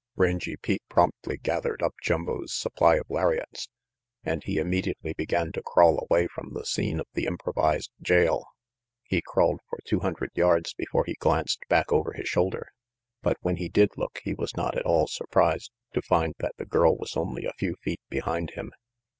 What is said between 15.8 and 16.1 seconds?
to